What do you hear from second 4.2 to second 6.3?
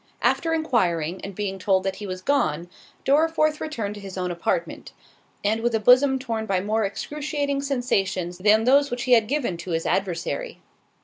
apartment; and with a bosom